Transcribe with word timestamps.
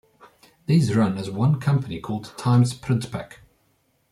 These 0.65 0.95
run 0.95 1.19
as 1.19 1.29
one 1.29 1.59
company 1.59 1.99
called 1.99 2.33
"TimesPrintpak". 2.35 3.33